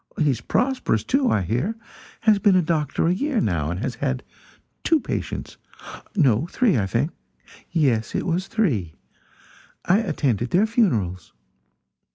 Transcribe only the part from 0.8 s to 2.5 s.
too, I hear; has